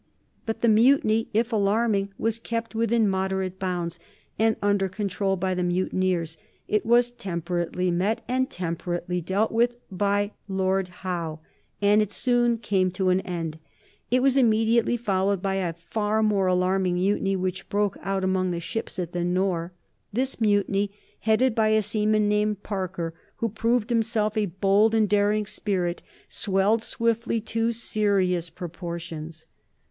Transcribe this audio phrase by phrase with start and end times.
[0.47, 3.99] But the mutiny, if alarming, was kept within moderate bounds
[4.39, 10.31] and under control by the mutineers; it was temperately met and temperately dealt with by
[10.47, 11.39] Lord Howe,
[11.83, 13.59] and it soon came to an end.
[14.09, 18.59] It was immediately followed by a far more alarming mutiny which broke out among the
[18.59, 19.71] ships at the Nore.
[20.11, 20.89] This mutiny,
[21.19, 26.81] headed by a seaman named Parker, who proved himself a bold and daring spirit, swelled
[26.81, 29.45] swiftly to serious proportions.